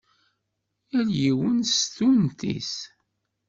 [0.93, 2.73] Yal yiwen s tunt-is.